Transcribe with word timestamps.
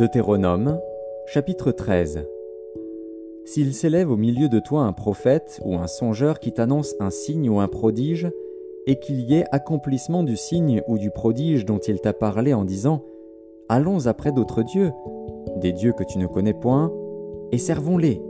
Deutéronome, 0.00 0.80
chapitre 1.26 1.72
13 1.72 2.26
S'il 3.44 3.74
s'élève 3.74 4.10
au 4.10 4.16
milieu 4.16 4.48
de 4.48 4.58
toi 4.58 4.84
un 4.84 4.94
prophète 4.94 5.60
ou 5.62 5.74
un 5.74 5.88
songeur 5.88 6.40
qui 6.40 6.52
t'annonce 6.52 6.94
un 7.00 7.10
signe 7.10 7.50
ou 7.50 7.60
un 7.60 7.68
prodige, 7.68 8.30
et 8.86 8.98
qu'il 8.98 9.20
y 9.20 9.34
ait 9.34 9.44
accomplissement 9.52 10.22
du 10.22 10.38
signe 10.38 10.80
ou 10.88 10.96
du 10.96 11.10
prodige 11.10 11.66
dont 11.66 11.80
il 11.80 12.00
t'a 12.00 12.14
parlé 12.14 12.54
en 12.54 12.64
disant 12.64 13.02
Allons 13.68 14.06
après 14.06 14.32
d'autres 14.32 14.62
dieux, 14.62 14.90
des 15.56 15.72
dieux 15.72 15.92
que 15.92 16.04
tu 16.04 16.16
ne 16.16 16.26
connais 16.26 16.54
point, 16.54 16.90
et 17.52 17.58
servons-les. 17.58 18.22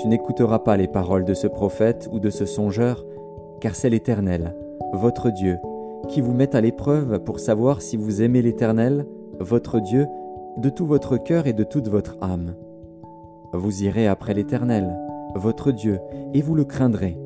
Tu 0.00 0.06
n'écouteras 0.06 0.60
pas 0.60 0.76
les 0.76 0.86
paroles 0.86 1.24
de 1.24 1.34
ce 1.34 1.48
prophète 1.48 2.08
ou 2.12 2.20
de 2.20 2.30
ce 2.30 2.46
songeur, 2.46 3.04
car 3.60 3.74
c'est 3.74 3.90
l'Éternel, 3.90 4.54
votre 4.92 5.30
Dieu, 5.32 5.58
qui 6.06 6.20
vous 6.20 6.32
met 6.32 6.54
à 6.54 6.60
l'épreuve 6.60 7.18
pour 7.24 7.40
savoir 7.40 7.82
si 7.82 7.96
vous 7.96 8.22
aimez 8.22 8.40
l'Éternel, 8.40 9.04
votre 9.40 9.80
Dieu, 9.80 10.06
de 10.58 10.68
tout 10.68 10.86
votre 10.86 11.16
cœur 11.16 11.46
et 11.46 11.52
de 11.52 11.64
toute 11.64 11.88
votre 11.88 12.16
âme. 12.20 12.54
Vous 13.52 13.82
irez 13.82 14.06
après 14.06 14.34
l'Éternel, 14.34 14.96
votre 15.34 15.72
Dieu, 15.72 15.98
et 16.34 16.42
vous 16.42 16.54
le 16.54 16.64
craindrez. 16.64 17.18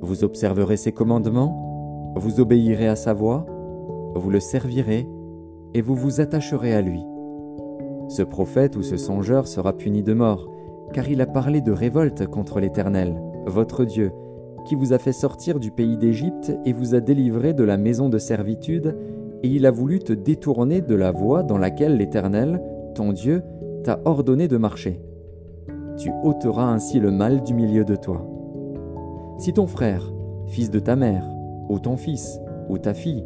Vous 0.00 0.24
observerez 0.24 0.76
ses 0.76 0.92
commandements, 0.92 2.14
vous 2.16 2.40
obéirez 2.40 2.88
à 2.88 2.96
sa 2.96 3.12
voix, 3.12 3.46
vous 4.14 4.30
le 4.30 4.40
servirez, 4.40 5.08
et 5.74 5.80
vous 5.80 5.94
vous 5.94 6.20
attacherez 6.20 6.74
à 6.74 6.82
lui. 6.82 7.02
Ce 8.08 8.22
prophète 8.22 8.76
ou 8.76 8.82
ce 8.82 8.96
songeur 8.96 9.46
sera 9.46 9.72
puni 9.72 10.02
de 10.02 10.12
mort, 10.12 10.50
car 10.92 11.08
il 11.08 11.20
a 11.20 11.26
parlé 11.26 11.60
de 11.60 11.72
révolte 11.72 12.26
contre 12.26 12.60
l'Éternel, 12.60 13.22
votre 13.46 13.84
Dieu, 13.84 14.12
qui 14.66 14.74
vous 14.74 14.92
a 14.92 14.98
fait 14.98 15.12
sortir 15.12 15.58
du 15.58 15.70
pays 15.70 15.96
d'Égypte 15.96 16.52
et 16.64 16.72
vous 16.72 16.94
a 16.94 17.00
délivré 17.00 17.54
de 17.54 17.64
la 17.64 17.76
maison 17.76 18.08
de 18.08 18.18
servitude, 18.18 18.96
et 19.42 19.48
il 19.48 19.66
a 19.66 19.70
voulu 19.70 19.98
te 19.98 20.12
détourner 20.12 20.80
de 20.80 20.94
la 20.94 21.10
voie 21.10 21.42
dans 21.42 21.58
laquelle 21.58 21.96
l'Éternel, 21.96 22.62
ton 22.94 23.12
Dieu, 23.12 23.42
t'a 23.84 24.00
ordonné 24.04 24.48
de 24.48 24.56
marcher. 24.56 25.00
Tu 25.96 26.10
ôteras 26.22 26.66
ainsi 26.66 27.00
le 27.00 27.10
mal 27.10 27.42
du 27.42 27.54
milieu 27.54 27.84
de 27.84 27.96
toi. 27.96 28.26
Si 29.38 29.52
ton 29.52 29.66
frère, 29.66 30.12
fils 30.46 30.70
de 30.70 30.78
ta 30.78 30.96
mère, 30.96 31.28
ou 31.68 31.78
ton 31.78 31.96
fils, 31.96 32.40
ou 32.68 32.78
ta 32.78 32.94
fille, 32.94 33.24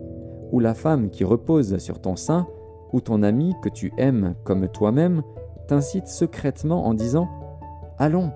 ou 0.53 0.61
la 0.61 0.75
femme 0.75 1.11
qui 1.11 1.25
repose 1.25 1.79
sur 1.79 2.01
ton 2.01 2.17
sein, 2.17 2.47
ou 2.93 3.01
ton 3.01 3.23
ami 3.23 3.55
que 3.63 3.69
tu 3.69 3.93
aimes 3.99 4.35
comme 4.45 4.69
toi-même, 4.69 5.23
t'incite 5.69 6.07
secrètement 6.07 6.87
en 6.87 6.95
disant 6.95 7.29
Allons, 7.99 8.31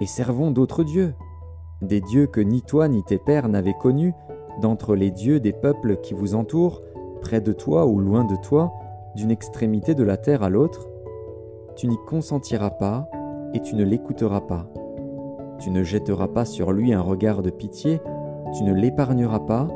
et 0.00 0.06
servons 0.06 0.50
d'autres 0.50 0.84
dieux, 0.84 1.14
des 1.82 2.00
dieux 2.00 2.26
que 2.26 2.40
ni 2.40 2.62
toi 2.62 2.88
ni 2.88 3.02
tes 3.04 3.18
pères 3.18 3.48
n'avaient 3.48 3.76
connus, 3.78 4.14
d'entre 4.60 4.96
les 4.96 5.10
dieux 5.10 5.40
des 5.40 5.52
peuples 5.52 5.98
qui 5.98 6.14
vous 6.14 6.34
entourent, 6.34 6.82
près 7.18 7.40
de 7.40 7.52
toi 7.52 7.86
ou 7.86 7.98
loin 7.98 8.24
de 8.24 8.36
toi, 8.36 8.72
d'une 9.14 9.30
extrémité 9.30 9.94
de 9.94 10.04
la 10.04 10.16
terre 10.16 10.42
à 10.42 10.48
l'autre, 10.48 10.88
tu 11.76 11.86
n'y 11.86 11.98
consentiras 12.06 12.70
pas 12.70 13.08
et 13.54 13.60
tu 13.60 13.74
ne 13.74 13.84
l'écouteras 13.84 14.42
pas. 14.42 14.66
Tu 15.58 15.70
ne 15.70 15.82
jetteras 15.82 16.28
pas 16.28 16.44
sur 16.44 16.72
lui 16.72 16.92
un 16.92 17.00
regard 17.00 17.42
de 17.42 17.50
pitié, 17.50 18.00
tu 18.56 18.64
ne 18.64 18.72
l'épargneras 18.72 19.40
pas 19.40 19.68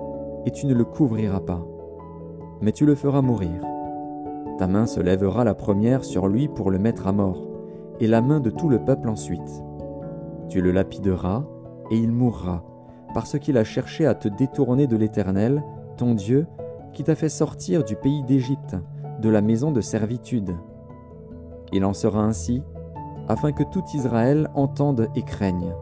et 0.47 0.51
tu 0.51 0.67
ne 0.67 0.75
le 0.75 0.85
couvriras 0.85 1.41
pas. 1.41 1.67
Mais 2.61 2.73
tu 2.73 2.87
le 2.87 2.95
feras 2.95 3.23
mourir. 3.23 3.61
Ta 4.59 4.67
main 4.67 4.87
se 4.87 5.01
lèvera 5.01 5.45
la 5.45 5.55
première 5.55 6.05
sur 6.05 6.29
lui 6.29 6.49
pour 6.49 6.71
le 6.71 6.79
mettre 6.79 7.07
à 7.07 7.13
mort, 7.13 7.49
et 8.01 8.07
la 8.07 8.21
main 8.21 8.41
de 8.41 8.51
tout 8.51 8.69
le 8.69 8.79
peuple 8.79 9.09
ensuite. 9.09 9.65
Tu 10.49 10.61
le 10.61 10.71
lapideras, 10.71 11.45
et 11.91 11.97
il 11.97 12.13
mourra, 12.13 12.63
parce 13.15 13.39
qu'il 13.39 13.59
a 13.59 13.65
cherché 13.65 14.07
à 14.07 14.15
te 14.15 14.29
détourner 14.29 14.87
de 14.87 14.97
l'Éternel, 14.97 15.63
ton 15.97 16.15
Dieu, 16.15 16.47
qui 16.93 17.05
t'a 17.05 17.15
fait 17.15 17.29
sortir 17.29 17.85
du 17.85 17.97
pays 17.97 18.23
d'Égypte, 18.25 18.77
de 19.21 19.29
la 19.29 19.41
maison 19.41 19.71
de 19.71 19.81
servitude. 19.81 20.55
Il 21.73 21.85
en 21.85 21.93
sera 21.93 22.23
ainsi, 22.23 22.63
afin 23.29 23.53
que 23.53 23.63
tout 23.63 23.83
Israël 23.95 24.51
entende 24.55 25.09
et 25.15 25.23
craigne, 25.23 25.75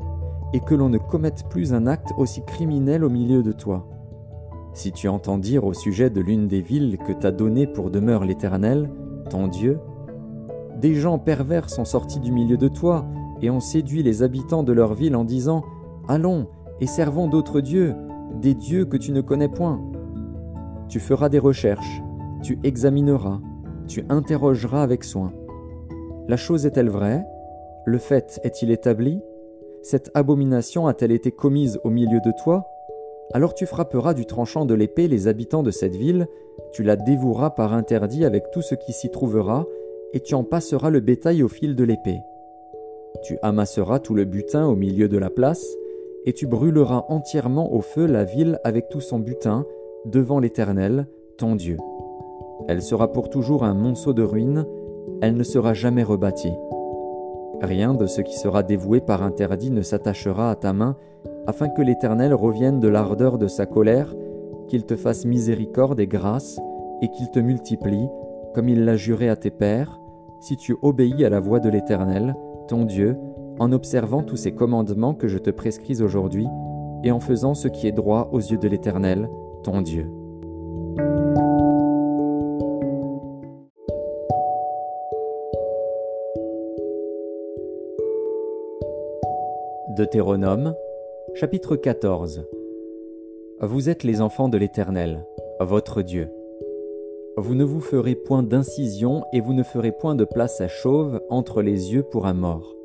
et 0.53 0.61
que 0.61 0.75
l'on 0.75 0.89
ne 0.89 0.99
commette 0.99 1.49
plus 1.49 1.75
un 1.75 1.87
acte 1.87 2.13
aussi 2.17 2.43
criminel 2.43 3.05
au 3.05 3.11
milieu 3.11 3.43
de 3.43 3.53
toi. 3.53 3.87
Si 4.73 4.93
tu 4.93 5.09
entends 5.09 5.39
dire 5.39 5.65
au 5.65 5.75
sujet 5.75 6.11
de 6.11 6.21
l'une 6.21 6.47
des 6.47 6.61
villes 6.61 6.99
que 6.99 7.13
t'a 7.13 7.33
donnée 7.33 7.67
pour 7.67 7.91
demeure 7.91 8.25
l'Éternel, 8.25 8.91
ton 9.29 9.49
Dieu, 9.49 9.81
des 10.81 10.95
gens 10.95 11.19
pervers 11.19 11.69
sont 11.69 11.85
sortis 11.85 12.21
du 12.21 12.31
milieu 12.33 12.57
de 12.57 12.69
toi 12.69 13.05
et 13.43 13.51
ont 13.51 13.61
séduit 13.61 14.03
les 14.03 14.23
habitants 14.23 14.63
de 14.63 14.73
leur 14.73 14.95
ville 14.95 15.17
en 15.17 15.25
disant 15.25 15.63
Allons 16.09 16.47
et 16.81 16.87
servons 16.87 17.27
d'autres 17.27 17.61
dieux, 17.61 17.95
des 18.41 18.55
dieux 18.55 18.85
que 18.85 18.97
tu 18.97 19.13
ne 19.13 19.21
connais 19.21 19.49
point. 19.49 19.81
Tu 20.91 20.99
feras 20.99 21.29
des 21.29 21.39
recherches, 21.39 22.03
tu 22.43 22.59
examineras, 22.65 23.39
tu 23.87 24.05
interrogeras 24.09 24.83
avec 24.83 25.05
soin. 25.05 25.33
La 26.27 26.37
chose 26.37 26.67
est-elle 26.67 26.91
vraie? 26.91 27.25
Le 27.85 27.97
fait 27.97 28.41
est-il 28.43 28.73
établi? 28.73 29.23
Cette 29.83 30.11
abomination 30.15 30.89
a-t-elle 30.89 31.13
été 31.13 31.31
commise 31.31 31.79
au 31.85 31.91
milieu 31.91 32.21
de 32.21 32.33
toi? 32.43 32.67
Alors 33.33 33.55
tu 33.55 33.67
frapperas 33.67 34.15
du 34.15 34.27
tranchant 34.27 34.65
de 34.65 34.75
l'épée 34.75 35.07
les 35.07 35.29
habitants 35.29 35.63
de 35.63 35.71
cette 35.71 35.95
ville, 35.95 36.27
tu 36.73 36.83
la 36.83 36.97
dévoueras 36.97 37.51
par 37.51 37.73
interdit 37.73 38.25
avec 38.25 38.51
tout 38.51 38.63
ce 38.63 38.75
qui 38.75 38.93
s'y 38.93 39.11
trouvera, 39.11 39.67
et 40.13 40.19
tu 40.19 40.35
en 40.35 40.43
passeras 40.43 40.91
le 40.91 40.99
bétail 40.99 41.45
au 41.45 41.49
fil 41.49 41.77
de 41.77 41.85
l'épée. 41.85 42.19
Tu 43.23 43.39
amasseras 43.43 44.01
tout 44.01 44.15
le 44.15 44.25
butin 44.25 44.67
au 44.67 44.75
milieu 44.75 45.07
de 45.09 45.19
la 45.19 45.31
place, 45.31 45.65
et 46.27 46.33
tu 46.33 46.49
brûleras 46.49 47.05
entièrement 47.09 47.73
au 47.73 47.81
feu 47.81 48.07
la 48.07 48.25
ville 48.25 48.59
avec 48.65 48.89
tout 48.89 49.01
son 49.01 49.21
butin, 49.21 49.65
devant 50.07 50.39
l'Éternel, 50.39 51.07
ton 51.37 51.57
Dieu. 51.57 51.77
Elle 52.69 52.83
sera 52.83 53.13
pour 53.13 53.29
toujours 53.29 53.65
un 53.65 53.75
monceau 53.75 54.13
de 54.13 54.23
ruines, 54.23 54.67
elle 55.23 55.37
ne 55.37 55.43
sera 55.43 55.75
jamais 55.75 56.03
rebâtie. 56.03 56.55
Rien 57.63 57.95
de 57.95 58.07
ce 58.07 58.23
qui 58.23 58.39
sera 58.39 58.63
dévoué 58.63 59.01
par 59.01 59.23
interdit 59.23 59.71
ne 59.71 59.83
s'attachera 59.83 60.51
à 60.51 60.55
ta 60.55 60.73
main, 60.73 60.97
afin 61.47 61.69
que 61.69 61.83
l'Éternel 61.83 62.33
revienne 62.33 62.81
de 62.81 62.89
l'ardeur 62.89 63.39
de 63.39 63.49
sa 63.49 63.67
colère, 63.67 64.15
qu'il 64.69 64.85
te 64.85 64.97
fasse 64.97 65.25
miséricorde 65.25 66.01
et 66.01 66.07
grâce, 66.07 66.59
et 67.03 67.09
qu'il 67.09 67.31
te 67.31 67.39
multiplie, 67.39 68.09
comme 68.55 68.69
il 68.69 68.85
l'a 68.85 68.97
juré 68.97 69.29
à 69.29 69.37
tes 69.37 69.51
pères, 69.51 70.01
si 70.41 70.57
tu 70.57 70.77
obéis 70.81 71.25
à 71.25 71.31
la 71.31 71.41
voix 71.41 71.61
de 71.61 71.69
l'Éternel, 71.69 72.35
ton 72.69 72.85
Dieu, 72.85 73.17
en 73.59 73.73
observant 73.73 74.23
tous 74.23 74.37
ces 74.37 74.53
commandements 74.53 75.15
que 75.15 75.29
je 75.29 75.39
te 75.39 75.51
prescris 75.51 76.01
aujourd'hui, 76.03 76.47
et 77.05 77.11
en 77.11 77.21
faisant 77.21 77.55
ce 77.55 77.69
qui 77.69 77.87
est 77.87 77.93
droit 77.93 78.31
aux 78.33 78.39
yeux 78.39 78.59
de 78.59 78.69
l'Éternel, 78.69 79.29
ton 79.63 79.83
Dieu. 79.83 80.11
Deutéronome, 89.97 90.75
chapitre 91.35 91.77
14 91.77 92.47
Vous 93.61 93.89
êtes 93.89 94.05
les 94.05 94.21
enfants 94.21 94.49
de 94.49 94.57
l'Éternel, 94.57 95.27
votre 95.61 96.03
Dieu. 96.03 96.31
Vous 97.37 97.55
ne 97.55 97.65
vous 97.65 97.81
ferez 97.81 98.15
point 98.15 98.43
d'incision 98.43 99.25
et 99.33 99.41
vous 99.41 99.53
ne 99.53 99.63
ferez 99.63 99.93
point 99.93 100.15
de 100.15 100.25
place 100.25 100.61
à 100.61 100.69
chauve 100.69 101.21
entre 101.29 101.63
les 101.63 101.93
yeux 101.93 102.03
pour 102.03 102.27
un 102.27 102.35
mort 102.35 102.77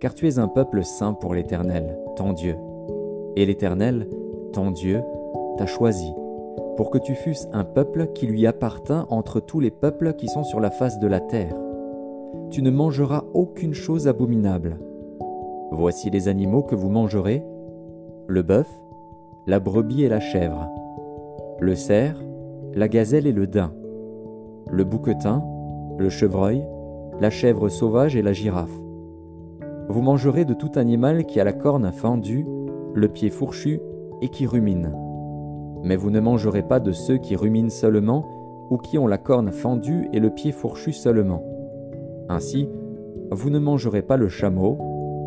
car 0.00 0.14
tu 0.14 0.26
es 0.26 0.38
un 0.38 0.48
peuple 0.48 0.82
saint 0.82 1.12
pour 1.12 1.34
l'Éternel, 1.34 1.96
ton 2.16 2.32
Dieu. 2.32 2.56
Et 3.36 3.44
l'Éternel, 3.44 4.08
ton 4.52 4.70
Dieu, 4.70 5.02
choisi, 5.66 6.12
pour 6.76 6.90
que 6.90 6.98
tu 6.98 7.14
fusses 7.14 7.48
un 7.52 7.64
peuple 7.64 8.08
qui 8.14 8.26
lui 8.26 8.46
appartint 8.46 9.06
entre 9.10 9.40
tous 9.40 9.60
les 9.60 9.70
peuples 9.70 10.14
qui 10.14 10.28
sont 10.28 10.44
sur 10.44 10.60
la 10.60 10.70
face 10.70 10.98
de 10.98 11.06
la 11.06 11.20
terre. 11.20 11.56
Tu 12.50 12.62
ne 12.62 12.70
mangeras 12.70 13.24
aucune 13.34 13.74
chose 13.74 14.08
abominable. 14.08 14.78
Voici 15.72 16.10
les 16.10 16.28
animaux 16.28 16.62
que 16.62 16.74
vous 16.74 16.88
mangerez, 16.88 17.44
le 18.26 18.42
bœuf, 18.42 18.68
la 19.46 19.60
brebis 19.60 20.04
et 20.04 20.08
la 20.08 20.20
chèvre, 20.20 20.68
le 21.60 21.74
cerf, 21.74 22.20
la 22.74 22.88
gazelle 22.88 23.26
et 23.26 23.32
le 23.32 23.46
daim, 23.46 23.72
le 24.70 24.84
bouquetin, 24.84 25.44
le 25.98 26.08
chevreuil, 26.08 26.64
la 27.20 27.30
chèvre 27.30 27.68
sauvage 27.68 28.16
et 28.16 28.22
la 28.22 28.32
girafe 28.32 28.80
vous 29.90 30.02
mangerez 30.02 30.44
de 30.44 30.54
tout 30.54 30.70
animal 30.76 31.26
qui 31.26 31.40
a 31.40 31.44
la 31.44 31.52
corne 31.52 31.90
fendue, 31.90 32.46
le 32.94 33.08
pied 33.08 33.28
fourchu 33.28 33.80
et 34.22 34.28
qui 34.28 34.46
rumine. 34.46 34.92
Mais 35.82 35.96
vous 35.96 36.10
ne 36.10 36.20
mangerez 36.20 36.62
pas 36.62 36.80
de 36.80 36.92
ceux 36.92 37.18
qui 37.18 37.36
ruminent 37.36 37.70
seulement 37.70 38.24
ou 38.70 38.76
qui 38.76 38.98
ont 38.98 39.06
la 39.06 39.18
corne 39.18 39.50
fendue 39.50 40.08
et 40.12 40.20
le 40.20 40.30
pied 40.30 40.52
fourchu 40.52 40.92
seulement. 40.92 41.42
Ainsi, 42.28 42.68
vous 43.30 43.50
ne 43.50 43.58
mangerez 43.58 44.02
pas 44.02 44.16
le 44.16 44.28
chameau, 44.28 44.78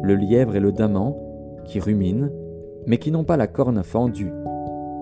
le 0.04 0.16
lièvre 0.16 0.56
et 0.56 0.60
le 0.60 0.72
daman, 0.72 1.16
qui 1.66 1.80
ruminent, 1.80 2.30
mais 2.86 2.98
qui 2.98 3.12
n'ont 3.12 3.24
pas 3.24 3.38
la 3.38 3.48
corne 3.48 3.84
fendue. 3.84 4.32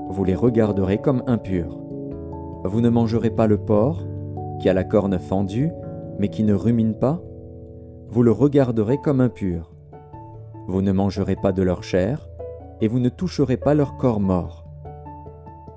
Vous 0.09 0.23
les 0.23 0.35
regarderez 0.35 0.97
comme 0.97 1.23
impurs. 1.27 1.79
Vous 2.63 2.81
ne 2.81 2.89
mangerez 2.89 3.31
pas 3.31 3.47
le 3.47 3.57
porc, 3.57 4.03
qui 4.59 4.69
a 4.69 4.73
la 4.73 4.83
corne 4.83 5.17
fendue, 5.17 5.71
mais 6.19 6.29
qui 6.29 6.43
ne 6.43 6.53
rumine 6.53 6.95
pas, 6.95 7.21
vous 8.09 8.23
le 8.23 8.31
regarderez 8.31 8.97
comme 8.97 9.21
impur. 9.21 9.71
Vous 10.67 10.81
ne 10.81 10.91
mangerez 10.91 11.35
pas 11.35 11.51
de 11.51 11.63
leur 11.63 11.81
chair, 11.81 12.29
et 12.81 12.87
vous 12.87 12.99
ne 12.99 13.09
toucherez 13.09 13.57
pas 13.57 13.73
leur 13.73 13.97
corps 13.97 14.19
mort. 14.19 14.60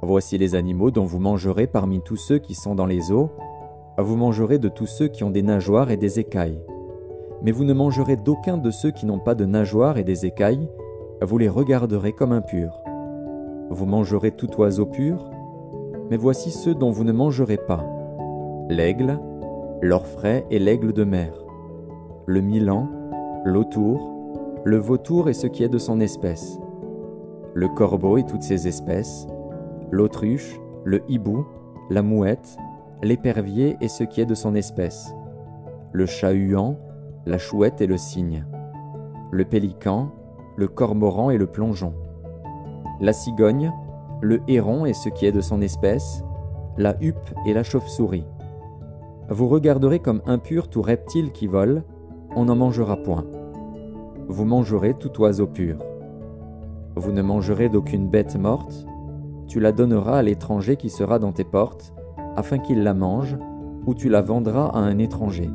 Voici 0.06 0.36
les 0.36 0.54
animaux 0.54 0.90
dont 0.90 1.06
vous 1.06 1.18
mangerez 1.18 1.66
parmi 1.66 2.02
tous 2.02 2.16
ceux 2.16 2.38
qui 2.38 2.54
sont 2.54 2.74
dans 2.74 2.84
les 2.84 3.10
eaux, 3.10 3.30
Vous 3.96 4.16
mangerez 4.16 4.58
de 4.58 4.68
tous 4.68 4.86
ceux 4.86 5.08
qui 5.08 5.24
ont 5.24 5.30
des 5.30 5.42
nageoires 5.42 5.90
et 5.90 5.96
des 5.96 6.18
écailles. 6.18 6.60
Mais 7.42 7.52
vous 7.52 7.64
ne 7.64 7.72
mangerez 7.72 8.16
d'aucun 8.16 8.58
de 8.58 8.70
ceux 8.70 8.90
qui 8.90 9.06
n'ont 9.06 9.18
pas 9.18 9.34
de 9.34 9.46
nageoires 9.46 9.96
et 9.96 10.04
des 10.04 10.26
écailles, 10.26 10.68
vous 11.22 11.38
les 11.38 11.48
regarderez 11.48 12.12
comme 12.12 12.32
impurs. 12.32 12.82
Vous 13.70 13.86
mangerez 13.86 14.32
tout 14.32 14.50
oiseau 14.60 14.84
pur, 14.84 15.30
mais 16.10 16.18
voici 16.18 16.50
ceux 16.50 16.74
dont 16.74 16.90
vous 16.90 17.04
ne 17.04 17.12
mangerez 17.12 17.56
pas. 17.56 17.82
L'aigle, 18.68 19.18
l'orfraie 19.80 20.44
et 20.50 20.58
l'aigle 20.58 20.92
de 20.92 21.04
mer, 21.04 21.32
le 22.26 22.42
milan, 22.42 22.88
l'autour, 23.44 24.12
le 24.64 24.76
vautour 24.76 25.30
et 25.30 25.34
ce 25.34 25.46
qui 25.46 25.62
est 25.62 25.70
de 25.70 25.78
son 25.78 25.98
espèce, 26.00 26.58
le 27.54 27.68
corbeau 27.68 28.18
et 28.18 28.24
toutes 28.24 28.42
ses 28.42 28.68
espèces, 28.68 29.26
l'autruche, 29.90 30.60
le 30.84 31.02
hibou, 31.08 31.46
la 31.90 32.02
mouette, 32.02 32.56
l'épervier 33.02 33.76
et 33.80 33.88
ce 33.88 34.04
qui 34.04 34.20
est 34.20 34.26
de 34.26 34.34
son 34.34 34.54
espèce, 34.54 35.14
le 35.92 36.06
chat-huant, 36.06 36.78
la 37.26 37.38
chouette 37.38 37.80
et 37.80 37.86
le 37.86 37.96
cygne, 37.96 38.44
le 39.30 39.44
pélican, 39.44 40.10
le 40.56 40.68
cormoran 40.68 41.30
et 41.30 41.38
le 41.38 41.46
plongeon, 41.46 41.94
la 43.00 43.12
cigogne, 43.12 43.72
le 44.20 44.40
héron 44.48 44.86
et 44.86 44.94
ce 44.94 45.08
qui 45.08 45.26
est 45.26 45.32
de 45.32 45.40
son 45.40 45.60
espèce, 45.60 46.24
la 46.76 46.96
huppe 47.00 47.34
et 47.46 47.52
la 47.52 47.62
chauve-souris. 47.62 48.26
Vous 49.28 49.48
regarderez 49.48 50.00
comme 50.00 50.22
impur 50.26 50.68
tout 50.68 50.82
reptile 50.82 51.32
qui 51.32 51.46
vole, 51.46 51.84
on 52.36 52.46
n'en 52.46 52.56
mangera 52.56 52.96
point. 52.96 53.24
Vous 54.28 54.44
mangerez 54.44 54.94
tout 54.94 55.20
oiseau 55.20 55.46
pur. 55.46 55.78
Vous 56.96 57.12
ne 57.12 57.22
mangerez 57.22 57.68
d'aucune 57.68 58.08
bête 58.08 58.36
morte, 58.36 58.86
tu 59.46 59.60
la 59.60 59.72
donneras 59.72 60.18
à 60.18 60.22
l'étranger 60.22 60.76
qui 60.76 60.90
sera 60.90 61.18
dans 61.18 61.32
tes 61.32 61.44
portes, 61.44 61.92
afin 62.36 62.58
qu'il 62.58 62.82
la 62.82 62.94
mange, 62.94 63.36
ou 63.86 63.94
tu 63.94 64.08
la 64.08 64.22
vendras 64.22 64.68
à 64.68 64.78
un 64.78 64.98
étranger. 64.98 65.50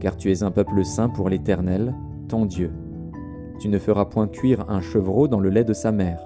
Car 0.00 0.16
tu 0.16 0.30
es 0.30 0.42
un 0.42 0.50
peuple 0.50 0.84
saint 0.84 1.08
pour 1.08 1.28
l'Éternel, 1.28 1.94
ton 2.28 2.46
Dieu. 2.46 2.72
Tu 3.58 3.68
ne 3.68 3.78
feras 3.78 4.06
point 4.06 4.28
cuire 4.28 4.64
un 4.68 4.80
chevreau 4.80 5.28
dans 5.28 5.40
le 5.40 5.50
lait 5.50 5.64
de 5.64 5.72
sa 5.72 5.92
mère. 5.92 6.20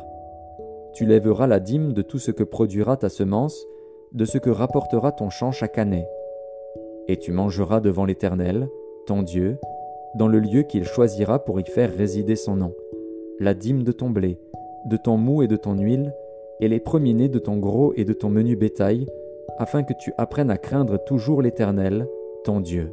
Tu 0.94 1.04
lèveras 1.04 1.46
la 1.46 1.60
dîme 1.60 1.92
de 1.92 2.02
tout 2.02 2.18
ce 2.18 2.30
que 2.30 2.44
produira 2.44 2.96
ta 2.96 3.08
semence, 3.08 3.66
de 4.12 4.24
ce 4.24 4.38
que 4.38 4.50
rapportera 4.50 5.12
ton 5.12 5.30
champ 5.30 5.52
chaque 5.52 5.78
année. 5.78 6.06
Et 7.08 7.18
tu 7.18 7.32
mangeras 7.32 7.80
devant 7.80 8.04
l'Éternel, 8.04 8.68
ton 9.06 9.22
Dieu, 9.22 9.58
dans 10.14 10.28
le 10.28 10.38
lieu 10.38 10.62
qu'il 10.62 10.84
choisira 10.84 11.44
pour 11.44 11.60
y 11.60 11.64
faire 11.64 11.94
résider 11.94 12.36
son 12.36 12.56
nom, 12.56 12.72
la 13.38 13.52
dîme 13.52 13.82
de 13.82 13.92
ton 13.92 14.08
blé, 14.08 14.40
de 14.86 14.96
ton 14.96 15.18
mou 15.18 15.42
et 15.42 15.48
de 15.48 15.56
ton 15.56 15.76
huile, 15.76 16.14
et 16.60 16.68
les 16.68 16.80
premiers-nés 16.80 17.28
de 17.28 17.38
ton 17.38 17.56
gros 17.56 17.92
et 17.96 18.04
de 18.04 18.12
ton 18.12 18.30
menu 18.30 18.56
bétail, 18.56 19.06
afin 19.58 19.82
que 19.82 19.94
tu 19.98 20.12
apprennes 20.18 20.50
à 20.50 20.58
craindre 20.58 21.02
toujours 21.04 21.42
l'Éternel, 21.42 22.08
ton 22.44 22.60
Dieu. 22.60 22.92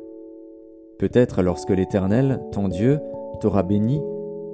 Peut-être 0.98 1.42
lorsque 1.42 1.72
l'Éternel, 1.72 2.42
ton 2.52 2.68
Dieu, 2.68 3.00
t'aura 3.40 3.64
béni, 3.64 4.02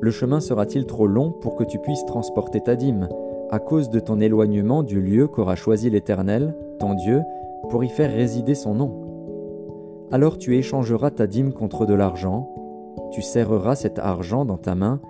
le 0.01 0.11
chemin 0.11 0.39
sera-t-il 0.39 0.85
trop 0.85 1.07
long 1.07 1.31
pour 1.31 1.55
que 1.55 1.63
tu 1.63 1.79
puisses 1.79 2.05
transporter 2.05 2.61
ta 2.61 2.75
dîme, 2.75 3.09
à 3.51 3.59
cause 3.59 3.89
de 3.89 3.99
ton 3.99 4.19
éloignement 4.19 4.83
du 4.83 5.01
lieu 5.01 5.27
qu'aura 5.27 5.55
choisi 5.55 5.89
l'Éternel, 5.89 6.55
ton 6.79 6.93
Dieu, 6.93 7.21
pour 7.69 7.83
y 7.83 7.89
faire 7.89 8.11
résider 8.11 8.55
son 8.55 8.75
nom 8.75 10.07
Alors 10.11 10.37
tu 10.37 10.55
échangeras 10.55 11.11
ta 11.11 11.27
dîme 11.27 11.51
contre 11.51 11.85
de 11.85 11.93
l'argent, 11.93 12.49
tu 13.11 13.21
serreras 13.21 13.75
cet 13.75 13.99
argent 13.99 14.45
dans 14.45 14.57
ta 14.57 14.75
main, 14.75 15.01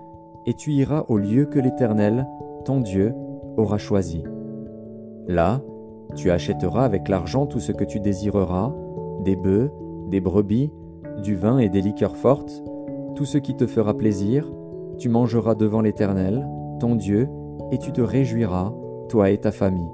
et 0.46 0.54
tu 0.54 0.72
iras 0.72 1.06
au 1.10 1.18
lieu 1.18 1.46
que 1.46 1.60
l'Éternel, 1.60 2.26
ton 2.66 2.80
Dieu, 2.80 3.14
aura 3.60 3.78
choisi. 3.78 4.24
Là, 5.28 5.62
tu 6.16 6.32
achèteras 6.32 6.86
avec 6.86 7.08
l'argent 7.08 7.46
tout 7.46 7.60
ce 7.60 7.72
que 7.72 7.84
tu 7.84 8.00
désireras, 8.00 8.74
des 9.24 9.36
bœufs, 9.36 9.70
des 10.10 10.22
brebis, 10.22 10.72
du 11.22 11.36
vin 11.36 11.60
et 11.60 11.70
des 11.70 11.82
liqueurs 11.82 12.16
fortes, 12.16 12.64
tout 13.16 13.26
ce 13.26 13.38
qui 13.38 13.56
te 13.56 13.68
fera 13.68 13.96
plaisir, 13.96 14.50
tu 14.98 15.10
mangeras 15.10 15.56
devant 15.56 15.82
l'Éternel, 15.82 16.48
ton 16.80 16.96
Dieu, 16.96 17.28
et 17.72 17.78
tu 17.78 17.92
te 17.92 18.02
réjouiras, 18.02 18.74
toi 19.10 19.30
et 19.30 19.38
ta 19.38 19.52
famille. 19.52 19.92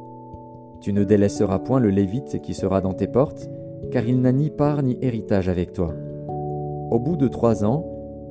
Tu 0.80 0.94
ne 0.94 1.04
délaisseras 1.04 1.60
point 1.60 1.80
le 1.80 1.90
Lévite 1.90 2.42
qui 2.42 2.54
sera 2.54 2.82
dans 2.82 2.94
tes 2.94 3.08
portes, 3.08 3.50
car 3.92 4.08
il 4.08 4.22
n'a 4.22 4.32
ni 4.32 4.50
part 4.50 4.84
ni 4.84 4.98
héritage 5.02 5.50
avec 5.50 5.74
toi. 5.74 5.94
Au 6.92 7.00
bout 7.00 7.18
de 7.18 7.28
trois 7.28 7.66
ans, 7.66 7.86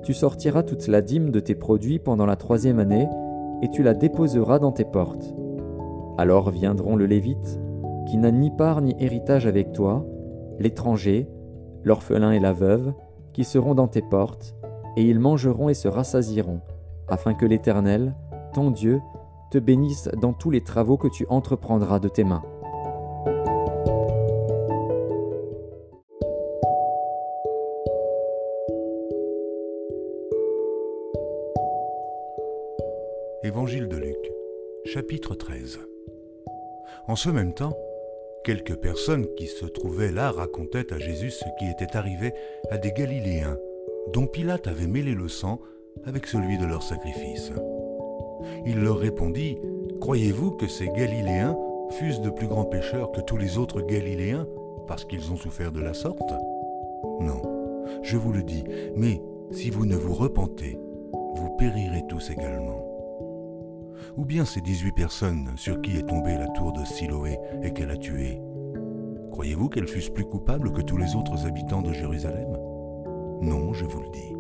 tu 0.05 0.15
sortiras 0.15 0.63
toute 0.63 0.87
la 0.87 1.01
dîme 1.01 1.31
de 1.31 1.41
tes 1.41 1.55
produits 1.55 1.99
pendant 1.99 2.27
la 2.27 2.37
troisième 2.37 2.79
année, 2.79 3.09
et 3.65 3.69
tu 3.71 3.83
la 3.83 3.95
déposeras 3.95 4.59
dans 4.59 4.73
tes 4.73 4.85
portes. 4.85 5.35
Alors 6.19 6.51
viendront 6.51 6.97
le 6.97 7.07
Lévite, 7.07 7.59
qui 8.07 8.19
n'a 8.19 8.31
ni 8.31 8.51
part 8.51 8.83
ni 8.83 8.95
héritage 9.01 9.47
avec 9.47 9.73
toi, 9.73 10.05
l'étranger, 10.59 11.27
l'orphelin 11.83 12.33
et 12.33 12.41
la 12.41 12.53
veuve, 12.53 12.93
qui 13.33 13.43
seront 13.43 13.75
dans 13.75 13.89
tes 13.89 14.03
portes, 14.03 14.55
et 14.99 15.03
ils 15.03 15.19
mangeront 15.19 15.71
et 15.71 15.75
se 15.75 15.89
rassasieront, 15.89 16.61
afin 17.09 17.33
que 17.33 17.47
l'Éternel, 17.47 18.15
ton 18.53 18.71
Dieu, 18.71 19.01
te 19.51 19.57
bénisse 19.57 20.11
dans 20.21 20.35
tous 20.35 20.51
les 20.51 20.61
travaux 20.61 20.99
que 20.99 21.09
tu 21.09 21.25
entreprendras 21.31 22.01
de 22.01 22.09
tes 22.09 22.25
mains. 22.25 22.43
Évangile 33.44 33.88
de 33.88 33.99
Luc, 33.99 34.32
chapitre 34.87 35.35
13. 35.35 35.79
En 37.08 37.14
ce 37.14 37.29
même 37.29 37.52
temps, 37.52 37.76
quelques 38.43 38.76
personnes 38.76 39.26
qui 39.37 39.49
se 39.49 39.67
trouvaient 39.67 40.11
là 40.11 40.31
racontaient 40.31 40.91
à 40.94 40.99
Jésus 40.99 41.31
ce 41.31 41.44
qui 41.58 41.69
était 41.69 41.94
arrivé 41.94 42.32
à 42.70 42.79
des 42.79 42.91
Galiléens 42.93 43.58
dont 44.14 44.26
Pilate 44.26 44.67
avait 44.67 44.87
mêlé 44.87 45.14
le 45.14 45.29
sang 45.29 45.61
avec 46.06 46.26
celui 46.26 46.56
de 46.56 46.64
leur 46.64 46.82
sacrifice. 46.82 47.52
Il 48.64 48.81
leur 48.81 48.96
répondit, 48.96 49.58
Croyez-vous 50.00 50.52
que 50.52 50.67
ces 50.67 50.88
Galiléens 50.88 51.55
fussent 51.91 52.23
de 52.23 52.31
plus 52.31 52.46
grands 52.46 52.64
pécheurs 52.64 53.12
que 53.12 53.20
tous 53.20 53.37
les 53.37 53.58
autres 53.58 53.82
Galiléens 53.82 54.49
parce 54.89 55.05
qu'ils 55.05 55.31
ont 55.31 55.36
souffert 55.36 55.70
de 55.70 55.82
la 55.82 55.93
sorte? 55.93 56.32
Non, 57.20 57.43
je 58.01 58.17
vous 58.17 58.32
le 58.32 58.43
dis, 58.43 58.65
mais 58.96 59.20
si 59.51 59.69
vous 59.69 59.84
ne 59.84 59.96
vous 59.96 60.15
repentez, 60.15 60.79
vous 61.34 61.55
périrez 61.58 62.05
tous 62.08 62.31
également. 62.31 62.94
Ou 64.17 64.25
bien 64.25 64.44
ces 64.44 64.61
18 64.61 64.93
personnes 64.93 65.51
sur 65.56 65.81
qui 65.83 65.97
est 65.97 66.06
tombée 66.06 66.37
la 66.37 66.49
tour 66.49 66.73
de 66.73 66.85
Siloé 66.85 67.39
et 67.63 67.73
qu'elle 67.73 67.91
a 67.91 67.97
tuées 67.97 68.41
Croyez-vous 69.33 69.69
qu'elles 69.69 69.89
fussent 69.89 70.11
plus 70.11 70.25
coupables 70.25 70.71
que 70.73 70.81
tous 70.81 70.97
les 70.97 71.17
autres 71.17 71.44
habitants 71.44 71.83
de 71.83 71.93
Jérusalem? 71.93 72.56
Non, 73.41 73.73
je 73.73 73.85
vous 73.85 74.01
le 74.01 74.11
dis. 74.11 74.33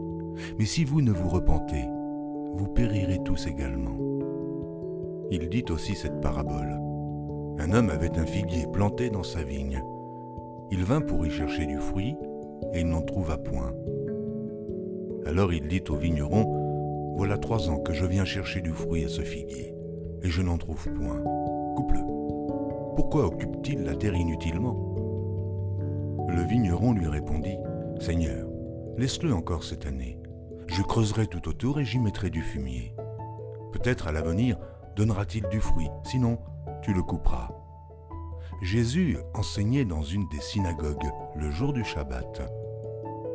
Mais 0.56 0.66
si 0.66 0.84
vous 0.84 1.00
ne 1.00 1.10
vous 1.10 1.28
repentez, 1.28 1.84
vous 2.54 2.68
périrez 2.68 3.18
tous 3.24 3.48
également. 3.48 3.96
Il 5.32 5.48
dit 5.48 5.64
aussi 5.70 5.96
cette 5.96 6.20
parabole. 6.20 6.78
Un 7.58 7.72
homme 7.72 7.90
avait 7.90 8.16
un 8.18 8.24
figuier 8.24 8.66
planté 8.72 9.10
dans 9.10 9.24
sa 9.24 9.42
vigne. 9.42 9.82
Il 10.70 10.84
vint 10.84 11.00
pour 11.00 11.26
y 11.26 11.30
chercher 11.30 11.66
du 11.66 11.78
fruit, 11.78 12.14
et 12.72 12.80
il 12.80 12.86
n'en 12.86 13.02
trouva 13.02 13.36
point. 13.36 13.72
Alors 15.26 15.52
il 15.52 15.66
dit 15.66 15.82
au 15.88 15.96
vigneron, 15.96 16.63
Voilà 17.16 17.38
trois 17.38 17.68
ans 17.68 17.78
que 17.78 17.92
je 17.92 18.06
viens 18.06 18.24
chercher 18.24 18.60
du 18.60 18.72
fruit 18.72 19.04
à 19.04 19.08
ce 19.08 19.22
figuier, 19.22 19.74
et 20.22 20.28
je 20.28 20.42
n'en 20.42 20.58
trouve 20.58 20.88
point. 20.92 21.22
Coupe-le. 21.76 22.00
Pourquoi 22.96 23.26
occupe-t-il 23.26 23.84
la 23.84 23.94
terre 23.94 24.14
inutilement? 24.14 24.94
Le 26.28 26.42
vigneron 26.42 26.92
lui 26.92 27.06
répondit, 27.06 27.56
Seigneur, 28.00 28.48
Laisse-le 28.96 29.34
encore 29.34 29.64
cette 29.64 29.86
année. 29.86 30.20
Je 30.68 30.80
creuserai 30.80 31.26
tout 31.26 31.48
autour 31.48 31.80
et 31.80 31.84
j'y 31.84 31.98
mettrai 31.98 32.30
du 32.30 32.42
fumier. 32.42 32.94
Peut-être 33.72 34.06
à 34.06 34.12
l'avenir 34.12 34.56
donnera-t-il 34.94 35.48
du 35.48 35.60
fruit, 35.60 35.88
sinon 36.04 36.38
tu 36.80 36.94
le 36.94 37.02
couperas. 37.02 37.48
Jésus 38.62 39.18
enseignait 39.34 39.84
dans 39.84 40.02
une 40.02 40.28
des 40.28 40.40
synagogues 40.40 41.10
le 41.34 41.50
jour 41.50 41.72
du 41.72 41.82
Shabbat. 41.82 42.42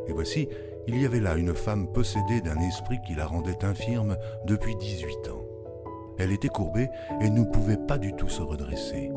Et 0.07 0.13
voici, 0.13 0.47
il 0.89 0.99
y 0.99 1.05
avait 1.05 1.19
là 1.19 1.35
une 1.35 1.53
femme 1.53 1.87
possédée 1.87 2.41
d'un 2.41 2.59
esprit 2.61 2.99
qui 3.05 3.13
la 3.13 3.27
rendait 3.27 3.63
infirme 3.63 4.17
depuis 4.45 4.75
18 4.75 5.29
ans. 5.29 5.45
Elle 6.17 6.31
était 6.31 6.47
courbée 6.47 6.89
et 7.21 7.29
ne 7.29 7.43
pouvait 7.43 7.77
pas 7.77 7.99
du 7.99 8.13
tout 8.13 8.27
se 8.27 8.41
redresser. 8.41 9.11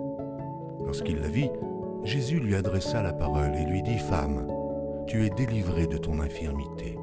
Lorsqu'il 0.85 1.19
la 1.19 1.29
vit, 1.29 1.49
Jésus 2.05 2.41
lui 2.41 2.55
adressa 2.57 3.03
la 3.03 3.15
parole 3.15 3.55
et 3.55 3.65
lui 3.65 3.83
dit, 3.83 3.99
Femme, 3.99 4.47
tu 5.07 5.25
es 5.25 5.31
délivré 5.31 5.87
de 5.87 5.97
ton 5.97 6.21
infirmité. 6.21 6.99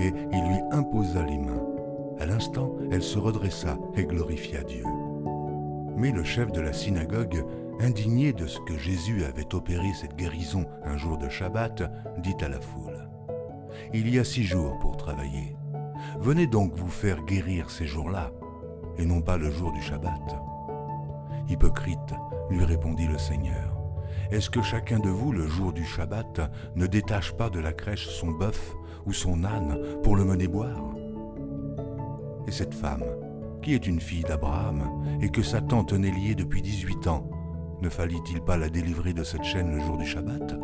Et 0.00 0.12
il 0.32 0.48
lui 0.48 0.58
imposa 0.72 1.22
les 1.22 1.38
mains. 1.38 1.64
À 2.18 2.26
l'instant, 2.26 2.72
elle 2.90 3.04
se 3.04 3.20
redressa 3.20 3.78
et 3.96 4.04
glorifia 4.04 4.64
Dieu. 4.64 4.84
Mais 5.96 6.10
le 6.10 6.24
chef 6.24 6.50
de 6.50 6.60
la 6.60 6.72
synagogue, 6.72 7.44
indigné 7.78 8.32
de 8.32 8.48
ce 8.48 8.58
que 8.66 8.76
Jésus 8.76 9.22
avait 9.24 9.54
opéré 9.54 9.92
cette 9.94 10.16
guérison 10.16 10.66
un 10.84 10.96
jour 10.96 11.18
de 11.18 11.28
Shabbat, 11.28 11.84
dit 12.18 12.36
à 12.40 12.48
la 12.48 12.60
foule, 12.60 12.95
Il 13.94 14.12
y 14.12 14.18
a 14.18 14.24
six 14.24 14.44
jours 14.44 14.78
pour 14.78 14.96
travailler. 14.96 15.56
Venez 16.20 16.46
donc 16.46 16.74
vous 16.74 16.88
faire 16.88 17.24
guérir 17.24 17.70
ces 17.70 17.86
jours-là, 17.86 18.30
et 18.98 19.04
non 19.04 19.20
pas 19.20 19.36
le 19.36 19.50
jour 19.50 19.72
du 19.72 19.80
Shabbat. 19.80 20.36
Hypocrite, 21.48 22.14
lui 22.50 22.64
répondit 22.64 23.06
le 23.06 23.18
Seigneur, 23.18 23.76
est-ce 24.30 24.50
que 24.50 24.62
chacun 24.62 24.98
de 24.98 25.08
vous, 25.08 25.32
le 25.32 25.46
jour 25.46 25.72
du 25.72 25.84
Shabbat, 25.84 26.40
ne 26.74 26.86
détache 26.86 27.32
pas 27.32 27.48
de 27.48 27.60
la 27.60 27.72
crèche 27.72 28.08
son 28.08 28.32
bœuf 28.32 28.74
ou 29.04 29.12
son 29.12 29.44
âne 29.44 29.78
pour 30.02 30.16
le 30.16 30.24
mener 30.24 30.48
boire? 30.48 30.94
Et 32.48 32.50
cette 32.50 32.74
femme, 32.74 33.04
qui 33.62 33.74
est 33.74 33.86
une 33.86 34.00
fille 34.00 34.24
d'Abraham 34.24 35.04
et 35.20 35.28
que 35.28 35.42
Satan 35.42 35.84
tenait 35.84 36.10
liée 36.10 36.34
depuis 36.34 36.62
18 36.62 37.06
ans, 37.06 37.30
ne 37.82 37.88
fallit-il 37.88 38.40
pas 38.40 38.56
la 38.56 38.68
délivrer 38.68 39.12
de 39.12 39.22
cette 39.22 39.44
chaîne 39.44 39.70
le 39.70 39.80
jour 39.80 39.96
du 39.96 40.06
Shabbat? 40.06 40.58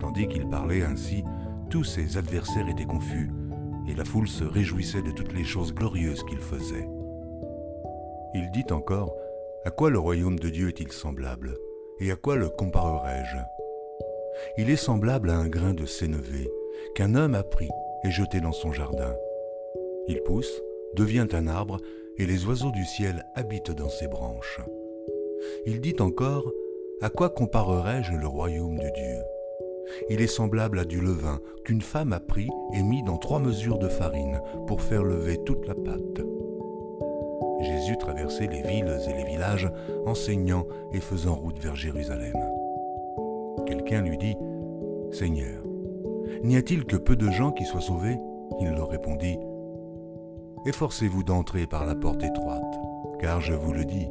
Tandis 0.00 0.26
qu'il 0.28 0.46
parlait 0.48 0.84
ainsi, 0.84 1.24
tous 1.70 1.84
ses 1.84 2.16
adversaires 2.16 2.68
étaient 2.68 2.84
confus, 2.84 3.30
et 3.88 3.94
la 3.94 4.04
foule 4.04 4.28
se 4.28 4.44
réjouissait 4.44 5.02
de 5.02 5.10
toutes 5.10 5.32
les 5.32 5.44
choses 5.44 5.74
glorieuses 5.74 6.24
qu'il 6.24 6.38
faisait. 6.38 6.88
Il 8.34 8.50
dit 8.50 8.72
encore, 8.72 9.14
À 9.64 9.70
quoi 9.70 9.90
le 9.90 9.98
royaume 9.98 10.38
de 10.38 10.48
Dieu 10.48 10.68
est-il 10.68 10.92
semblable 10.92 11.56
Et 12.00 12.10
à 12.10 12.16
quoi 12.16 12.36
le 12.36 12.48
comparerai-je 12.48 13.38
Il 14.58 14.70
est 14.70 14.76
semblable 14.76 15.30
à 15.30 15.36
un 15.36 15.48
grain 15.48 15.74
de 15.74 15.86
sénévé 15.86 16.50
qu'un 16.94 17.14
homme 17.14 17.34
a 17.34 17.42
pris 17.42 17.70
et 18.04 18.10
jeté 18.10 18.40
dans 18.40 18.52
son 18.52 18.72
jardin. 18.72 19.14
Il 20.08 20.20
pousse, 20.22 20.62
devient 20.94 21.28
un 21.32 21.46
arbre, 21.46 21.78
et 22.18 22.26
les 22.26 22.46
oiseaux 22.46 22.70
du 22.70 22.84
ciel 22.84 23.24
habitent 23.34 23.72
dans 23.72 23.88
ses 23.88 24.08
branches. 24.08 24.60
Il 25.66 25.80
dit 25.80 25.96
encore, 26.00 26.50
À 27.00 27.10
quoi 27.10 27.30
comparerai-je 27.30 28.12
le 28.12 28.26
royaume 28.26 28.76
de 28.76 28.90
Dieu? 28.94 29.33
Il 30.10 30.20
est 30.20 30.26
semblable 30.26 30.78
à 30.78 30.84
du 30.84 31.00
levain 31.00 31.40
qu'une 31.64 31.82
femme 31.82 32.12
a 32.12 32.20
pris 32.20 32.48
et 32.72 32.82
mis 32.82 33.02
dans 33.02 33.16
trois 33.16 33.40
mesures 33.40 33.78
de 33.78 33.88
farine 33.88 34.40
pour 34.66 34.82
faire 34.82 35.04
lever 35.04 35.38
toute 35.44 35.66
la 35.66 35.74
pâte. 35.74 36.22
Jésus 37.60 37.96
traversait 37.96 38.46
les 38.46 38.62
villes 38.62 38.98
et 39.08 39.12
les 39.12 39.24
villages, 39.24 39.70
enseignant 40.06 40.66
et 40.92 41.00
faisant 41.00 41.34
route 41.34 41.58
vers 41.58 41.76
Jérusalem. 41.76 42.36
Quelqu'un 43.66 44.02
lui 44.02 44.18
dit, 44.18 44.36
Seigneur, 45.12 45.62
n'y 46.42 46.56
a-t-il 46.56 46.84
que 46.84 46.96
peu 46.96 47.16
de 47.16 47.30
gens 47.30 47.52
qui 47.52 47.64
soient 47.64 47.80
sauvés? 47.80 48.18
Il 48.60 48.70
leur 48.70 48.90
répondit, 48.90 49.38
Efforcez-vous 50.66 51.22
d'entrer 51.22 51.66
par 51.66 51.86
la 51.86 51.94
porte 51.94 52.22
étroite, 52.22 52.80
car 53.20 53.40
je 53.40 53.52
vous 53.52 53.72
le 53.72 53.84
dis, 53.84 54.08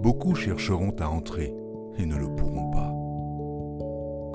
beaucoup 0.00 0.34
chercheront 0.34 0.94
à 1.00 1.08
entrer 1.08 1.52
et 1.98 2.06
ne 2.06 2.16
le 2.16 2.28
pourront 2.34 2.70
pas. 2.70 2.85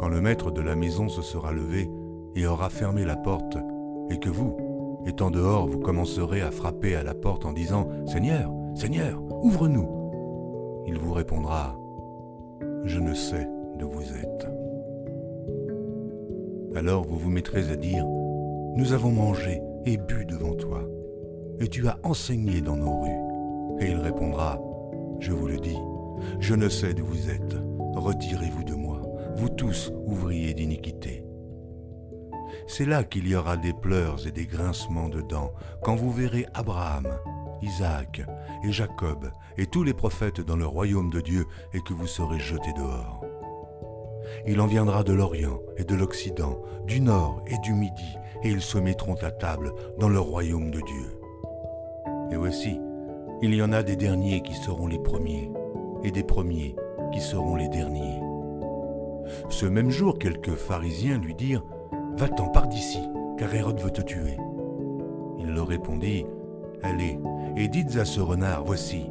Quand 0.01 0.09
le 0.09 0.19
maître 0.19 0.49
de 0.49 0.61
la 0.61 0.75
maison 0.75 1.09
se 1.09 1.21
sera 1.21 1.51
levé 1.51 1.87
et 2.35 2.47
aura 2.47 2.71
fermé 2.71 3.05
la 3.05 3.15
porte, 3.15 3.57
et 4.09 4.17
que 4.17 4.31
vous, 4.31 4.57
étant 5.05 5.29
dehors, 5.29 5.67
vous 5.67 5.77
commencerez 5.77 6.41
à 6.41 6.49
frapper 6.49 6.95
à 6.95 7.03
la 7.03 7.13
porte 7.13 7.45
en 7.45 7.53
disant⁇ 7.53 7.87
Seigneur, 8.07 8.51
Seigneur, 8.73 9.21
ouvre-nous!⁇ 9.43 9.83
Il 10.87 10.97
vous 10.97 11.13
répondra⁇ 11.13 11.77
Je 12.83 12.99
ne 12.99 13.13
sais 13.13 13.47
d'où 13.77 13.89
vous 13.89 14.01
êtes. 14.01 14.47
Alors 16.75 17.05
vous 17.05 17.19
vous 17.19 17.29
mettrez 17.29 17.69
à 17.69 17.75
dire⁇ 17.75 18.03
Nous 18.77 18.93
avons 18.93 19.11
mangé 19.11 19.61
et 19.85 19.97
bu 19.97 20.25
devant 20.25 20.55
toi, 20.55 20.81
et 21.59 21.67
tu 21.67 21.87
as 21.87 21.99
enseigné 22.03 22.61
dans 22.61 22.75
nos 22.75 23.01
rues. 23.01 23.79
Et 23.79 23.91
il 23.91 23.97
répondra⁇ 23.97 24.55
je 25.21 25.33
vous 25.33 25.45
le 25.45 25.57
dis, 25.57 25.77
je 26.39 26.55
ne 26.55 26.67
sais 26.67 26.95
d'où 26.95 27.05
vous 27.05 27.29
êtes. 27.29 27.55
Retirez-vous 27.93 28.63
de 28.63 28.73
moi, 28.73 29.00
vous 29.35 29.49
tous 29.49 29.91
ouvriers 30.05 30.53
d'iniquité. 30.53 31.23
C'est 32.67 32.85
là 32.85 33.03
qu'il 33.03 33.27
y 33.27 33.35
aura 33.35 33.57
des 33.57 33.73
pleurs 33.73 34.27
et 34.27 34.31
des 34.31 34.45
grincements 34.45 35.09
de 35.09 35.21
dents, 35.21 35.53
quand 35.83 35.95
vous 35.95 36.11
verrez 36.11 36.45
Abraham, 36.53 37.07
Isaac 37.61 38.21
et 38.63 38.71
Jacob 38.71 39.31
et 39.57 39.65
tous 39.65 39.83
les 39.83 39.93
prophètes 39.93 40.41
dans 40.41 40.55
le 40.55 40.65
royaume 40.65 41.09
de 41.09 41.21
Dieu 41.21 41.45
et 41.73 41.81
que 41.81 41.93
vous 41.93 42.07
serez 42.07 42.39
jetés 42.39 42.73
dehors. 42.73 43.23
Il 44.47 44.61
en 44.61 44.67
viendra 44.67 45.03
de 45.03 45.13
l'Orient 45.13 45.59
et 45.77 45.83
de 45.83 45.95
l'Occident, 45.95 46.61
du 46.85 47.01
Nord 47.01 47.43
et 47.47 47.57
du 47.59 47.73
Midi, 47.73 48.17
et 48.43 48.49
ils 48.49 48.61
se 48.61 48.77
mettront 48.77 49.15
à 49.15 49.31
table 49.31 49.73
dans 49.99 50.09
le 50.09 50.19
royaume 50.19 50.71
de 50.71 50.79
Dieu. 50.79 51.19
Et 52.31 52.35
voici, 52.35 52.79
il 53.41 53.53
y 53.53 53.61
en 53.61 53.73
a 53.73 53.83
des 53.83 53.95
derniers 53.95 54.41
qui 54.41 54.53
seront 54.53 54.87
les 54.87 54.99
premiers, 54.99 55.51
et 56.03 56.11
des 56.11 56.23
premiers 56.23 56.75
qui 57.11 57.19
seront 57.19 57.55
les 57.55 57.67
derniers. 57.67 58.30
Ce 59.49 59.65
même 59.65 59.89
jour, 59.89 60.17
quelques 60.17 60.55
pharisiens 60.55 61.17
lui 61.17 61.35
dirent 61.35 61.63
Va-t'en, 62.17 62.49
par 62.49 62.67
d'ici, 62.67 62.99
car 63.37 63.53
Hérode 63.53 63.79
veut 63.79 63.91
te 63.91 64.01
tuer. 64.01 64.37
Il 65.39 65.53
leur 65.53 65.67
répondit 65.67 66.25
Allez, 66.83 67.19
et 67.55 67.67
dites 67.67 67.95
à 67.97 68.05
ce 68.05 68.21
renard 68.21 68.63
Voici, 68.63 69.09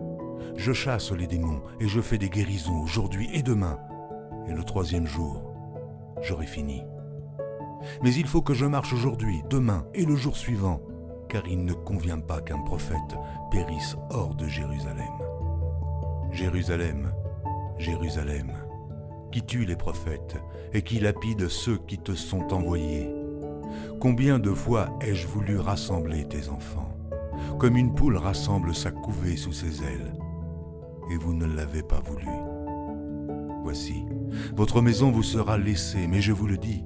je 0.57 0.73
chasse 0.73 1.13
les 1.13 1.27
démons, 1.27 1.63
et 1.81 1.89
je 1.89 2.01
fais 2.01 2.19
des 2.19 2.29
guérisons 2.29 2.81
aujourd'hui 2.83 3.29
et 3.33 3.43
demain, 3.43 3.79
et 4.47 4.53
le 4.53 4.65
troisième 4.65 5.07
jour, 5.07 5.43
j'aurai 6.21 6.47
fini. 6.47 6.83
Mais 8.03 8.13
il 8.15 8.27
faut 8.27 8.43
que 8.43 8.55
je 8.55 8.67
marche 8.67 8.93
aujourd'hui, 8.93 9.43
demain 9.49 9.87
et 9.95 10.05
le 10.05 10.17
jour 10.17 10.37
suivant, 10.37 10.81
car 11.29 11.47
il 11.49 11.65
ne 11.65 11.73
convient 11.73 12.21
pas 12.21 12.41
qu'un 12.41 12.59
prophète 12.59 13.17
périsse 13.51 13.97
hors 14.11 14.35
de 14.35 14.47
Jérusalem. 14.47 15.07
Jérusalem, 16.33 17.13
Jérusalem, 17.79 18.53
qui 19.31 19.43
tue 19.43 19.65
les 19.65 19.77
prophètes 19.77 20.37
et 20.73 20.83
qui 20.83 21.01
lapide 21.01 21.49
ceux 21.49 21.79
qui 21.79 21.99
te 21.99 22.15
sont 22.15 22.53
envoyés. 22.53 23.09
Combien 24.01 24.39
de 24.39 24.51
fois 24.51 24.89
ai-je 25.01 25.27
voulu 25.27 25.59
rassembler 25.59 26.25
tes 26.25 26.49
enfants, 26.49 26.97
comme 27.59 27.77
une 27.77 27.95
poule 27.95 28.17
rassemble 28.17 28.75
sa 28.75 28.91
couvée 28.91 29.37
sous 29.37 29.53
ses 29.53 29.83
ailes, 29.83 30.15
et 31.11 31.17
vous 31.17 31.35
ne 31.35 31.47
l'avez 31.47 31.83
pas 31.83 32.01
voulu. 32.01 32.27
Voici, 33.63 34.05
votre 34.57 34.81
maison 34.81 35.11
vous 35.11 35.23
sera 35.23 35.59
laissée, 35.59 36.07
mais 36.07 36.21
je 36.21 36.33
vous 36.33 36.47
le 36.47 36.57
dis, 36.57 36.83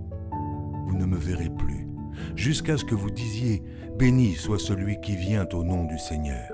vous 0.86 0.96
ne 0.96 1.06
me 1.06 1.16
verrez 1.16 1.50
plus, 1.50 1.88
jusqu'à 2.36 2.76
ce 2.76 2.84
que 2.84 2.94
vous 2.94 3.10
disiez, 3.10 3.62
Béni 3.98 4.34
soit 4.34 4.58
celui 4.58 5.00
qui 5.00 5.14
vient 5.14 5.46
au 5.52 5.62
nom 5.62 5.84
du 5.84 5.98
Seigneur. 5.98 6.53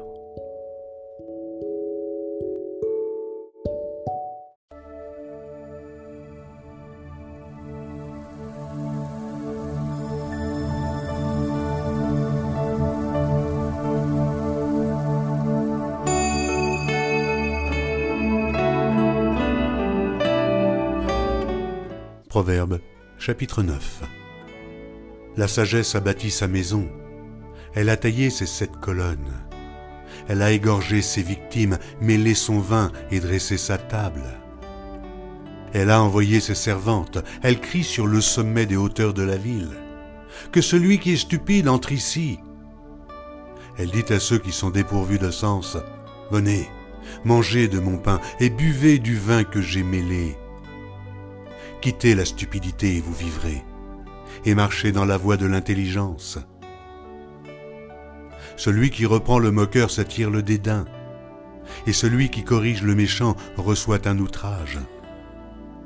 Proverbe 22.30 22.78
chapitre 23.18 23.64
9 23.64 24.02
La 25.36 25.48
sagesse 25.48 25.96
a 25.96 26.00
bâti 26.00 26.30
sa 26.30 26.46
maison, 26.46 26.88
elle 27.74 27.88
a 27.88 27.96
taillé 27.96 28.30
ses 28.30 28.46
sept 28.46 28.70
colonnes. 28.80 29.34
Elle 30.28 30.40
a 30.42 30.52
égorgé 30.52 31.02
ses 31.02 31.24
victimes, 31.24 31.76
mêlé 32.00 32.36
son 32.36 32.60
vin 32.60 32.92
et 33.10 33.18
dressé 33.18 33.56
sa 33.56 33.78
table. 33.78 34.22
Elle 35.72 35.90
a 35.90 36.00
envoyé 36.00 36.38
ses 36.38 36.54
servantes, 36.54 37.18
elle 37.42 37.58
crie 37.58 37.82
sur 37.82 38.06
le 38.06 38.20
sommet 38.20 38.64
des 38.64 38.76
hauteurs 38.76 39.12
de 39.12 39.24
la 39.24 39.36
ville. 39.36 39.76
Que 40.52 40.60
celui 40.60 41.00
qui 41.00 41.14
est 41.14 41.16
stupide 41.16 41.68
entre 41.68 41.90
ici. 41.90 42.38
Elle 43.76 43.90
dit 43.90 44.12
à 44.12 44.20
ceux 44.20 44.38
qui 44.38 44.52
sont 44.52 44.70
dépourvus 44.70 45.18
de 45.18 45.32
sens, 45.32 45.76
Venez, 46.30 46.68
mangez 47.24 47.66
de 47.66 47.80
mon 47.80 47.98
pain 47.98 48.20
et 48.38 48.50
buvez 48.50 49.00
du 49.00 49.16
vin 49.16 49.42
que 49.42 49.60
j'ai 49.60 49.82
mêlé. 49.82 50.36
Quittez 51.80 52.14
la 52.14 52.26
stupidité 52.26 52.96
et 52.96 53.00
vous 53.00 53.14
vivrez, 53.14 53.64
et 54.44 54.54
marchez 54.54 54.92
dans 54.92 55.06
la 55.06 55.16
voie 55.16 55.38
de 55.38 55.46
l'intelligence. 55.46 56.38
Celui 58.56 58.90
qui 58.90 59.06
reprend 59.06 59.38
le 59.38 59.50
moqueur 59.50 59.90
s'attire 59.90 60.28
le 60.28 60.42
dédain, 60.42 60.84
et 61.86 61.94
celui 61.94 62.28
qui 62.28 62.44
corrige 62.44 62.82
le 62.82 62.94
méchant 62.94 63.34
reçoit 63.56 64.06
un 64.06 64.18
outrage. 64.18 64.78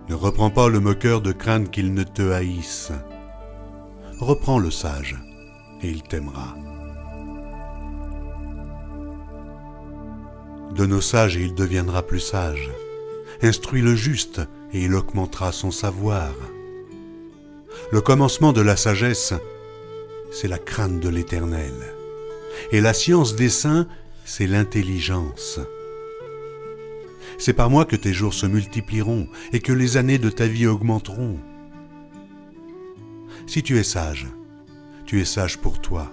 Ne 0.08 0.16
reprends 0.16 0.50
pas 0.50 0.68
le 0.68 0.80
moqueur 0.80 1.20
de 1.20 1.30
crainte 1.30 1.70
qu'il 1.70 1.94
ne 1.94 2.02
te 2.02 2.32
haïsse. 2.32 2.90
Reprends 4.18 4.58
le 4.58 4.72
sage, 4.72 5.16
et 5.80 5.88
il 5.88 6.02
t'aimera. 6.02 6.56
Donne 10.74 10.92
au 10.92 11.00
sage, 11.00 11.36
et 11.36 11.42
il 11.42 11.54
deviendra 11.54 12.02
plus 12.02 12.18
sage. 12.18 12.72
Instruis 13.42 13.82
le 13.82 13.94
juste, 13.94 14.40
et 14.74 14.82
il 14.82 14.94
augmentera 14.94 15.52
son 15.52 15.70
savoir. 15.70 16.34
Le 17.92 18.00
commencement 18.00 18.52
de 18.52 18.60
la 18.60 18.76
sagesse, 18.76 19.32
c'est 20.32 20.48
la 20.48 20.58
crainte 20.58 21.00
de 21.00 21.08
l'Éternel. 21.08 21.72
Et 22.72 22.80
la 22.80 22.92
science 22.92 23.36
des 23.36 23.48
saints, 23.48 23.86
c'est 24.24 24.48
l'intelligence. 24.48 25.60
C'est 27.38 27.52
par 27.52 27.70
moi 27.70 27.84
que 27.84 27.96
tes 27.96 28.12
jours 28.12 28.34
se 28.34 28.46
multiplieront 28.46 29.28
et 29.52 29.60
que 29.60 29.72
les 29.72 29.96
années 29.96 30.18
de 30.18 30.30
ta 30.30 30.46
vie 30.46 30.66
augmenteront. 30.66 31.38
Si 33.46 33.62
tu 33.62 33.78
es 33.78 33.84
sage, 33.84 34.26
tu 35.06 35.20
es 35.20 35.24
sage 35.24 35.58
pour 35.58 35.80
toi. 35.80 36.10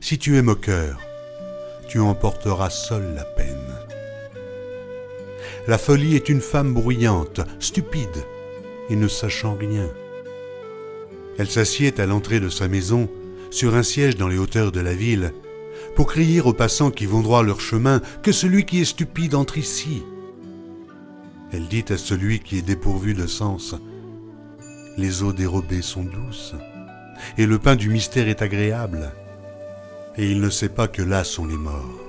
Si 0.00 0.18
tu 0.18 0.36
es 0.36 0.42
moqueur, 0.42 1.00
tu 1.88 2.00
emporteras 2.00 2.70
seul 2.70 3.14
la 3.14 3.24
peine. 3.24 3.53
La 5.66 5.78
folie 5.78 6.14
est 6.14 6.28
une 6.28 6.42
femme 6.42 6.74
bruyante, 6.74 7.40
stupide 7.58 8.24
et 8.90 8.96
ne 8.96 9.08
sachant 9.08 9.54
rien. 9.54 9.88
Elle 11.38 11.48
s'assied 11.48 11.98
à 11.98 12.04
l'entrée 12.04 12.38
de 12.38 12.50
sa 12.50 12.68
maison, 12.68 13.08
sur 13.50 13.74
un 13.74 13.82
siège 13.82 14.16
dans 14.16 14.28
les 14.28 14.36
hauteurs 14.36 14.72
de 14.72 14.80
la 14.80 14.94
ville, 14.94 15.32
pour 15.96 16.06
crier 16.06 16.42
aux 16.42 16.52
passants 16.52 16.90
qui 16.90 17.06
vont 17.06 17.22
droit 17.22 17.42
leur 17.42 17.60
chemin 17.60 18.00
que 18.22 18.30
celui 18.30 18.64
qui 18.66 18.82
est 18.82 18.84
stupide 18.84 19.34
entre 19.34 19.56
ici. 19.56 20.02
Elle 21.50 21.66
dit 21.68 21.84
à 21.88 21.96
celui 21.96 22.40
qui 22.40 22.58
est 22.58 22.62
dépourvu 22.62 23.14
de 23.14 23.26
sens, 23.26 23.74
Les 24.98 25.22
eaux 25.22 25.32
dérobées 25.32 25.82
sont 25.82 26.04
douces, 26.04 26.54
et 27.38 27.46
le 27.46 27.58
pain 27.58 27.74
du 27.74 27.88
mystère 27.88 28.28
est 28.28 28.42
agréable, 28.42 29.12
et 30.16 30.30
il 30.30 30.40
ne 30.40 30.50
sait 30.50 30.68
pas 30.68 30.88
que 30.88 31.02
là 31.02 31.24
sont 31.24 31.46
les 31.46 31.56
morts, 31.56 32.03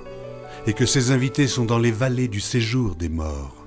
et 0.67 0.73
que 0.73 0.85
ses 0.85 1.11
invités 1.11 1.47
sont 1.47 1.65
dans 1.65 1.79
les 1.79 1.91
vallées 1.91 2.27
du 2.27 2.39
séjour 2.39 2.95
des 2.95 3.09
morts. 3.09 3.64